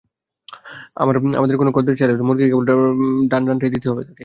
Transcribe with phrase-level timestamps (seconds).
[0.99, 1.15] আবার
[1.59, 2.65] কোনো খদ্দেরের চাহিদা ছিল—মুরগির কেবল
[3.31, 4.19] ডান রানটাই দিতে হবে তাঁকে।